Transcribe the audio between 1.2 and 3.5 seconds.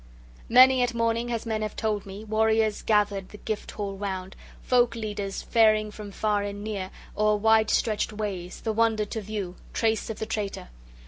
as men have told me, warriors gathered the